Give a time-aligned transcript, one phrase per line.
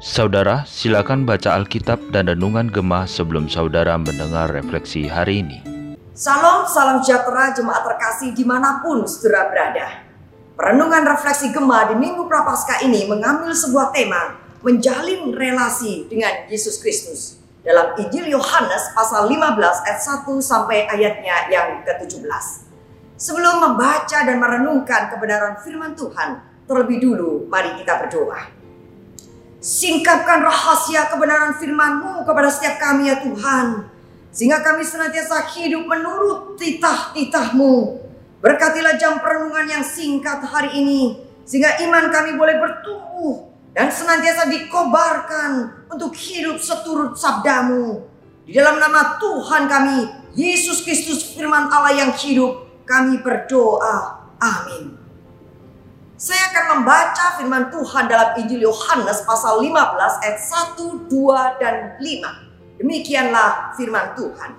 [0.00, 5.60] Saudara, silakan baca Alkitab dan Renungan Gemah sebelum saudara mendengar refleksi hari ini.
[6.16, 10.00] Salam, salam sejahtera jemaat terkasih di mana pun saudara berada.
[10.56, 17.36] Perenungan refleksi Gemah di Minggu Prapaskah ini mengambil sebuah tema menjalin relasi dengan Yesus Kristus
[17.60, 22.65] dalam Injil Yohanes pasal 15 ayat 1 sampai ayatnya yang ke-17.
[23.16, 26.36] Sebelum membaca dan merenungkan kebenaran firman Tuhan,
[26.68, 28.52] terlebih dulu mari kita berdoa.
[29.56, 33.88] Singkapkan rahasia kebenaran firman-Mu kepada setiap kami ya Tuhan.
[34.28, 38.04] Sehingga kami senantiasa hidup menurut titah-titah-Mu.
[38.44, 41.24] Berkatilah jam perenungan yang singkat hari ini.
[41.48, 48.04] Sehingga iman kami boleh bertumbuh dan senantiasa dikobarkan untuk hidup seturut sabdamu.
[48.44, 49.98] Di dalam nama Tuhan kami,
[50.36, 54.30] Yesus Kristus firman Allah yang hidup, kami berdoa.
[54.38, 54.94] Amin.
[56.16, 62.80] Saya akan membaca firman Tuhan dalam Injil Yohanes pasal 15 ayat 1, 2, dan 5.
[62.80, 64.50] Demikianlah firman Tuhan.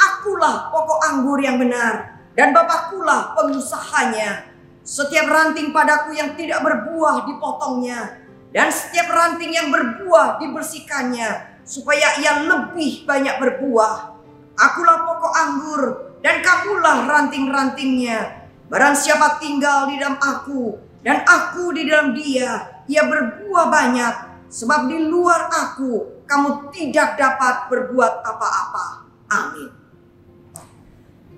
[0.00, 4.48] Akulah pokok anggur yang benar dan Bapakkulah pengusahanya.
[4.80, 8.16] Setiap ranting padaku yang tidak berbuah dipotongnya
[8.48, 14.16] dan setiap ranting yang berbuah dibersihkannya supaya ia lebih banyak berbuah.
[14.56, 15.82] Akulah pokok anggur
[16.20, 18.48] dan kamulah ranting-rantingnya.
[18.70, 24.14] Barang siapa tinggal di dalam aku dan aku di dalam dia, ia berbuah banyak.
[24.50, 28.86] Sebab di luar aku, kamu tidak dapat berbuat apa-apa.
[29.30, 29.70] Amin.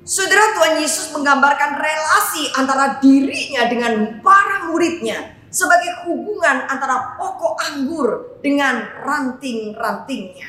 [0.03, 8.08] Saudara Tuhan Yesus menggambarkan relasi antara dirinya dengan para muridnya sebagai hubungan antara pokok anggur
[8.41, 10.48] dengan ranting-rantingnya.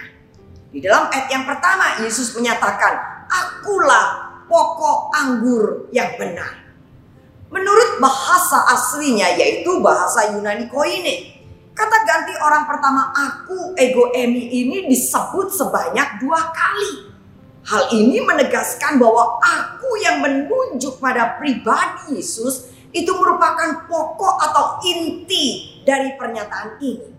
[0.73, 4.22] Di dalam ayat yang pertama Yesus menyatakan, "Akulah
[5.23, 6.63] anggur yang benar."
[7.53, 11.31] Menurut bahasa aslinya yaitu bahasa Yunani koine.
[11.73, 17.13] Kata ganti orang pertama aku ego emi ini disebut sebanyak dua kali.
[17.63, 25.81] Hal ini menegaskan bahwa aku yang menunjuk pada pribadi Yesus itu merupakan pokok atau inti
[25.81, 27.09] dari pernyataan ini.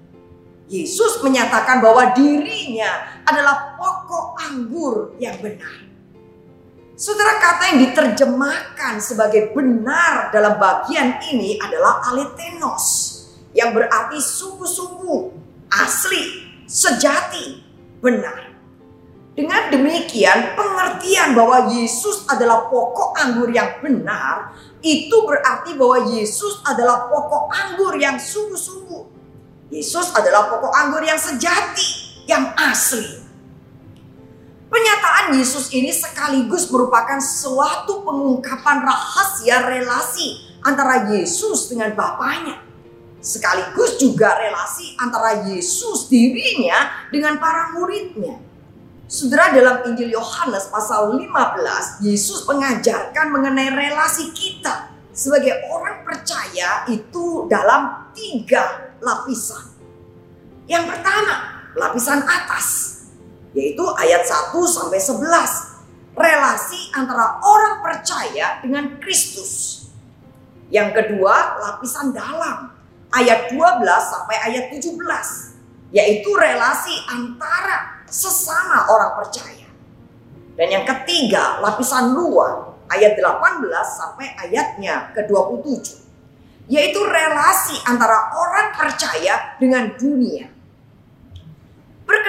[0.70, 5.93] Yesus menyatakan bahwa dirinya adalah pokok anggur yang benar.
[6.94, 13.10] Saudara kata yang diterjemahkan sebagai benar dalam bagian ini adalah aletenos.
[13.50, 15.20] Yang berarti sungguh-sungguh,
[15.74, 17.58] asli, sejati,
[17.98, 18.46] benar.
[19.34, 27.10] Dengan demikian pengertian bahwa Yesus adalah pokok anggur yang benar itu berarti bahwa Yesus adalah
[27.10, 29.02] pokok anggur yang sungguh-sungguh.
[29.74, 33.23] Yesus adalah pokok anggur yang sejati, yang asli.
[34.74, 42.58] Pernyataan Yesus ini sekaligus merupakan suatu pengungkapan rahasia relasi antara Yesus dengan Bapaknya.
[43.22, 48.34] Sekaligus juga relasi antara Yesus dirinya dengan para muridnya.
[49.06, 57.46] Saudara dalam Injil Yohanes pasal 15, Yesus mengajarkan mengenai relasi kita sebagai orang percaya itu
[57.46, 59.70] dalam tiga lapisan.
[60.66, 62.93] Yang pertama, lapisan atas
[63.54, 65.72] yaitu ayat 1 sampai 11.
[66.14, 69.82] Relasi antara orang percaya dengan Kristus.
[70.70, 72.70] Yang kedua, lapisan dalam
[73.14, 74.94] ayat 12 sampai ayat 17,
[75.90, 79.66] yaitu relasi antara sesama orang percaya.
[80.54, 83.66] Dan yang ketiga, lapisan luar ayat 18
[83.98, 85.98] sampai ayatnya ke-27,
[86.70, 90.53] yaitu relasi antara orang percaya dengan dunia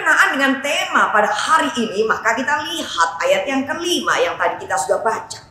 [0.06, 4.78] berkenaan dengan tema pada hari ini, maka kita lihat ayat yang kelima yang tadi kita
[4.78, 5.42] sudah baca.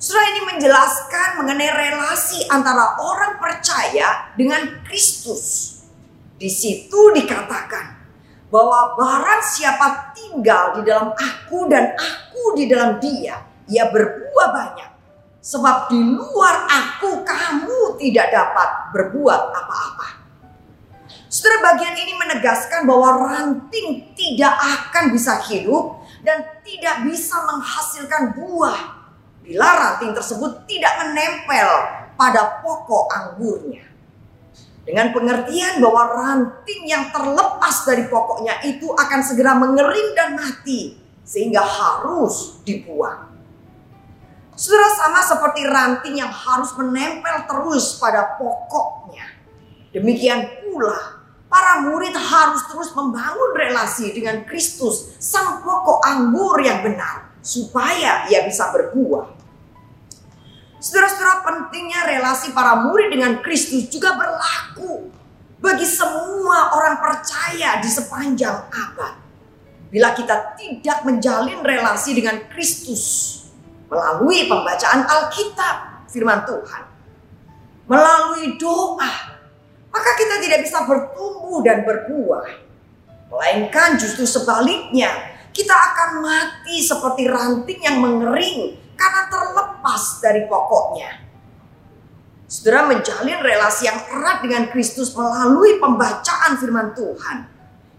[0.00, 5.76] Surah ini menjelaskan mengenai relasi antara orang percaya dengan Kristus.
[6.40, 8.00] Di situ dikatakan
[8.48, 14.90] bahwa barang siapa tinggal di dalam aku dan aku di dalam dia, ia berbuah banyak.
[15.44, 19.95] Sebab di luar aku kamu tidak dapat berbuat apa-apa.
[21.36, 29.04] Saudara bagian ini menegaskan bahwa ranting tidak akan bisa hidup dan tidak bisa menghasilkan buah
[29.44, 31.68] bila ranting tersebut tidak menempel
[32.16, 33.84] pada pokok anggurnya.
[34.88, 41.60] Dengan pengertian bahwa ranting yang terlepas dari pokoknya itu akan segera mengering dan mati sehingga
[41.60, 43.28] harus dibuang.
[44.56, 49.36] Saudara sama seperti ranting yang harus menempel terus pada pokoknya.
[49.92, 51.15] Demikian pula
[51.46, 58.42] Para murid harus terus membangun relasi dengan Kristus, sang pokok anggur yang benar, supaya ia
[58.42, 59.30] bisa berbuah.
[60.82, 65.10] Saudara-saudara pentingnya relasi para murid dengan Kristus juga berlaku
[65.58, 69.14] bagi semua orang percaya di sepanjang abad.
[69.90, 73.34] Bila kita tidak menjalin relasi dengan Kristus
[73.86, 76.82] melalui pembacaan Alkitab, firman Tuhan,
[77.86, 79.35] melalui doa,
[79.96, 82.68] maka kita tidak bisa bertumbuh dan berbuah.
[83.32, 85.08] Melainkan justru sebaliknya,
[85.56, 91.24] kita akan mati seperti ranting yang mengering karena terlepas dari pokoknya.
[92.44, 97.48] Saudara menjalin relasi yang erat dengan Kristus melalui pembacaan firman Tuhan.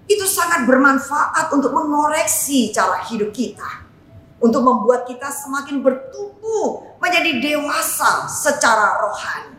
[0.08, 3.90] Itu sangat bermanfaat untuk mengoreksi cara hidup kita.
[4.38, 9.57] Untuk membuat kita semakin bertumbuh menjadi dewasa secara rohani.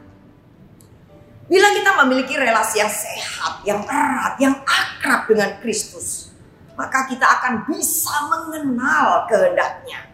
[1.48, 6.28] Bila kita memiliki relasi yang sehat, yang erat, yang akrab dengan Kristus,
[6.76, 10.08] maka kita akan bisa mengenal kehendaknya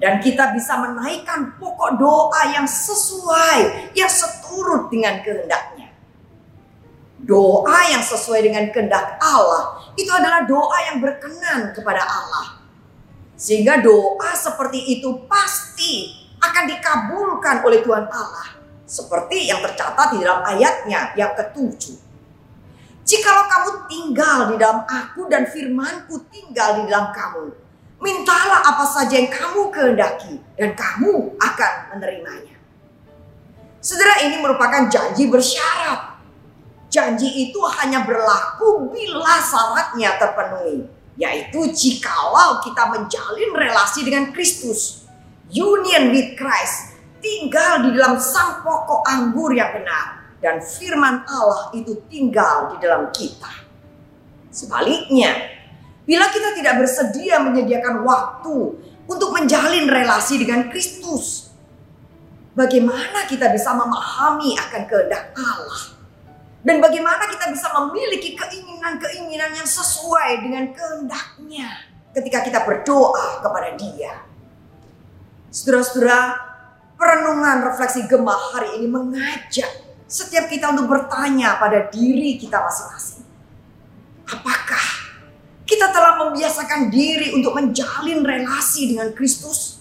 [0.00, 5.92] dan kita bisa menaikkan pokok doa yang sesuai, yang seturut dengan kehendaknya.
[7.20, 12.64] Doa yang sesuai dengan kehendak Allah itu adalah doa yang berkenan kepada Allah.
[13.36, 18.59] Sehingga doa seperti itu pasti akan dikabulkan oleh Tuhan Allah.
[18.90, 21.94] Seperti yang tercatat di dalam ayatnya yang ketujuh.
[23.06, 27.54] Jikalau kamu tinggal di dalam aku dan firmanku tinggal di dalam kamu,
[28.00, 32.56] Mintalah apa saja yang kamu kehendaki dan kamu akan menerimanya.
[33.76, 36.16] Saudara ini merupakan janji bersyarat.
[36.88, 40.88] Janji itu hanya berlaku bila syaratnya terpenuhi.
[41.20, 45.04] Yaitu jikalau kita menjalin relasi dengan Kristus.
[45.52, 46.89] Union with Christ.
[47.20, 50.36] Tinggal di dalam sang pokok anggur yang benar.
[50.40, 53.68] Dan firman Allah itu tinggal di dalam kita.
[54.48, 55.60] Sebaliknya,
[56.10, 58.56] Bila kita tidak bersedia menyediakan waktu
[59.06, 61.54] untuk menjalin relasi dengan Kristus,
[62.58, 65.94] bagaimana kita bisa memahami akan kehendak Allah?
[66.66, 74.26] Dan bagaimana kita bisa memiliki keinginan-keinginan yang sesuai dengan kehendaknya ketika kita berdoa kepada dia.
[75.54, 76.49] Saudara-saudara,
[77.00, 83.24] perenungan refleksi gemah hari ini mengajak setiap kita untuk bertanya pada diri kita masing-masing.
[84.28, 85.00] Apakah
[85.70, 89.78] kita telah membiasakan diri untuk menjalin relasi dengan Kristus.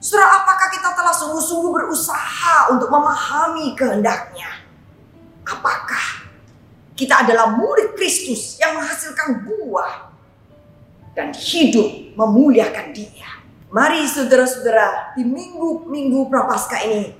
[0.00, 4.64] Saudara, apakah kita telah sungguh-sungguh berusaha untuk memahami kehendaknya?
[5.44, 6.24] Apakah
[6.96, 10.08] kita adalah murid Kristus yang menghasilkan buah
[11.12, 13.43] dan hidup memuliakan dia?
[13.74, 17.10] Mari saudara-saudara, di minggu-minggu prapaskah ini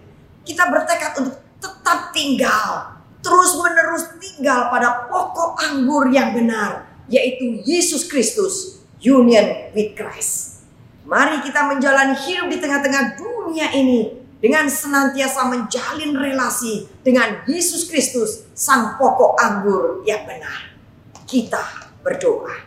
[0.46, 8.06] kita bertekad untuk tetap tinggal, terus menerus tinggal pada pokok anggur yang benar yaitu Yesus
[8.06, 10.62] Kristus, union with Christ.
[11.02, 18.46] Mari kita menjalani hidup di tengah-tengah dunia ini dengan senantiasa menjalin relasi dengan Yesus Kristus,
[18.54, 20.70] sang pokok anggur yang benar.
[21.26, 22.62] Kita berdoa.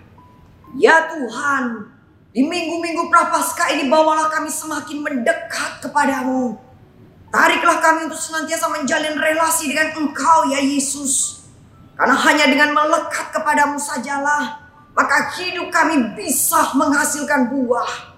[0.76, 1.97] Ya Tuhan,
[2.38, 6.54] di minggu-minggu prapaskah ini bawalah kami semakin mendekat kepadamu.
[7.34, 11.42] Tariklah kami untuk senantiasa menjalin relasi dengan Engkau ya Yesus.
[11.98, 18.14] Karena hanya dengan melekat kepadamu sajalah, maka hidup kami bisa menghasilkan buah.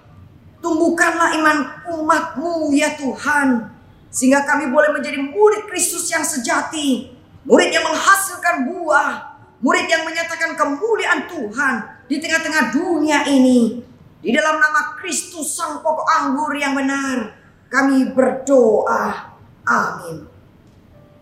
[0.60, 1.56] Tumbuhkanlah iman
[1.88, 3.72] umatmu ya Tuhan.
[4.12, 7.08] Sehingga kami boleh menjadi murid Kristus yang sejati.
[7.48, 9.40] Murid yang menghasilkan buah.
[9.64, 13.88] Murid yang menyatakan kemuliaan Tuhan di tengah-tengah dunia ini.
[14.20, 17.32] Di dalam nama Kristus sang pokok anggur yang benar.
[17.72, 19.32] Kami berdoa.
[19.64, 20.28] Amin.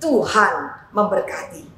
[0.02, 0.54] Tuhan
[0.90, 1.77] memberkati.